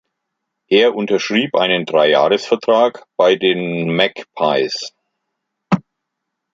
[0.67, 4.93] Er unterschrieb einen Drei-Jahres-Vertrag bei den "Magpies".